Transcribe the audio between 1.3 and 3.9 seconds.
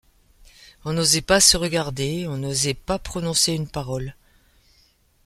se regarder, on n’osait pas prononcer une